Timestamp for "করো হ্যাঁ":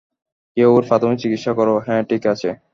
1.55-2.01